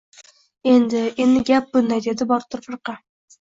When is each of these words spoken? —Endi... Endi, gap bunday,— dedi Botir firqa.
—Endi... 0.71 1.01
Endi, 1.25 1.43
gap 1.51 1.67
bunday,— 1.77 2.03
dedi 2.07 2.29
Botir 2.33 2.65
firqa. 2.65 2.99